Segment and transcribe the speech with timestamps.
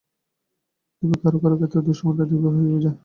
[1.03, 2.91] তবে কারো-কারো ক্ষেত্রে দুঃসময়টা দীর্ঘ হয়, এই যা।